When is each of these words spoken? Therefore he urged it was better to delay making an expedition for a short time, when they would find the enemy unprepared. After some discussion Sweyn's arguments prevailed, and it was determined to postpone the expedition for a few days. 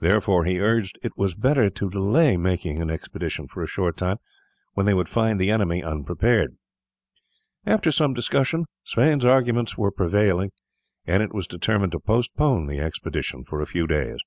Therefore 0.00 0.46
he 0.46 0.60
urged 0.60 0.98
it 1.02 1.12
was 1.18 1.34
better 1.34 1.68
to 1.68 1.90
delay 1.90 2.38
making 2.38 2.80
an 2.80 2.88
expedition 2.88 3.46
for 3.46 3.62
a 3.62 3.66
short 3.66 3.98
time, 3.98 4.16
when 4.72 4.86
they 4.86 4.94
would 4.94 5.10
find 5.10 5.38
the 5.38 5.50
enemy 5.50 5.82
unprepared. 5.84 6.56
After 7.66 7.92
some 7.92 8.14
discussion 8.14 8.64
Sweyn's 8.82 9.26
arguments 9.26 9.74
prevailed, 9.74 10.52
and 11.06 11.22
it 11.22 11.34
was 11.34 11.46
determined 11.46 11.92
to 11.92 12.00
postpone 12.00 12.64
the 12.66 12.80
expedition 12.80 13.44
for 13.44 13.60
a 13.60 13.66
few 13.66 13.86
days. 13.86 14.20